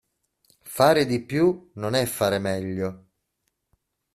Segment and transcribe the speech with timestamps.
[0.63, 3.05] Fare di più non è fare meglio.